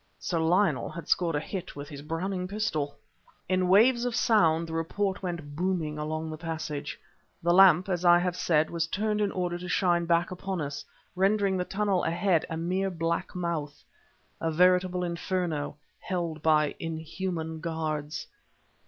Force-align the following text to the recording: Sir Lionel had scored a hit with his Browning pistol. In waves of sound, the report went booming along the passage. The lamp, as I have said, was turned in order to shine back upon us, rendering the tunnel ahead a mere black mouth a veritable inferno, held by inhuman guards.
Sir 0.17 0.39
Lionel 0.39 0.89
had 0.89 1.07
scored 1.07 1.35
a 1.35 1.39
hit 1.39 1.75
with 1.75 1.87
his 1.87 2.01
Browning 2.01 2.47
pistol. 2.47 2.97
In 3.47 3.67
waves 3.69 4.03
of 4.03 4.15
sound, 4.15 4.67
the 4.67 4.73
report 4.73 5.21
went 5.21 5.55
booming 5.55 5.99
along 5.99 6.31
the 6.31 6.39
passage. 6.39 6.99
The 7.43 7.53
lamp, 7.53 7.87
as 7.87 8.03
I 8.03 8.17
have 8.17 8.35
said, 8.35 8.71
was 8.71 8.87
turned 8.87 9.21
in 9.21 9.31
order 9.31 9.59
to 9.59 9.67
shine 9.69 10.05
back 10.07 10.31
upon 10.31 10.59
us, 10.59 10.83
rendering 11.15 11.55
the 11.55 11.65
tunnel 11.65 12.03
ahead 12.03 12.47
a 12.49 12.57
mere 12.57 12.89
black 12.89 13.35
mouth 13.35 13.83
a 14.39 14.49
veritable 14.49 15.03
inferno, 15.03 15.77
held 15.99 16.41
by 16.41 16.73
inhuman 16.79 17.59
guards. 17.59 18.25